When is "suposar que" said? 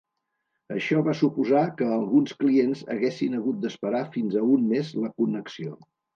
1.19-1.89